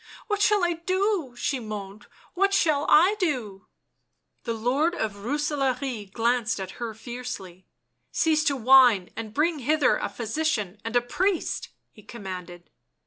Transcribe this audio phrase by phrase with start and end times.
[0.01, 3.67] u What shall I do!" she moaned." What shall I do!"
[4.45, 7.67] The Lord of Rooselaare glanced at her fiercely."
[8.11, 12.71] Cease to whine and bring hither a physician and a priest," he commanded.